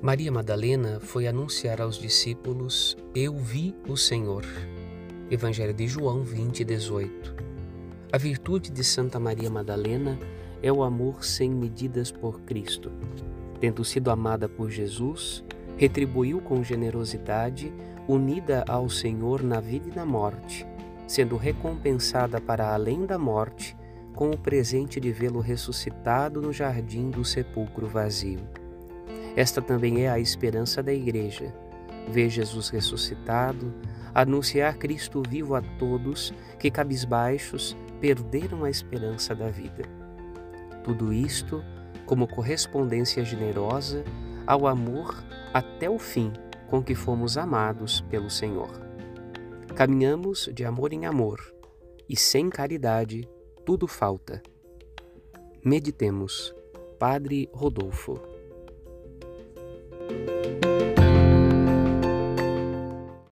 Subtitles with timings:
[0.00, 4.44] Maria Madalena foi anunciar aos discípulos: Eu vi o Senhor.
[5.28, 7.34] Evangelho de João 20, 18.
[8.12, 10.16] A virtude de Santa Maria Madalena
[10.62, 12.92] é o amor sem medidas por Cristo.
[13.60, 15.42] Tendo sido amada por Jesus,
[15.76, 17.74] retribuiu com generosidade,
[18.06, 20.64] unida ao Senhor na vida e na morte,
[21.08, 23.76] sendo recompensada para além da morte
[24.14, 28.38] com o presente de vê-lo ressuscitado no jardim do sepulcro vazio.
[29.38, 31.54] Esta também é a esperança da Igreja.
[32.08, 33.72] Ver Jesus ressuscitado,
[34.12, 39.84] anunciar Cristo vivo a todos que, cabisbaixos, perderam a esperança da vida.
[40.82, 41.62] Tudo isto
[42.04, 44.02] como correspondência generosa
[44.44, 45.22] ao amor
[45.54, 46.32] até o fim
[46.66, 48.72] com que fomos amados pelo Senhor.
[49.76, 51.38] Caminhamos de amor em amor
[52.08, 53.28] e sem caridade
[53.64, 54.42] tudo falta.
[55.64, 56.52] Meditemos.
[56.98, 58.37] Padre Rodolfo.
[60.28, 60.77] Thank you.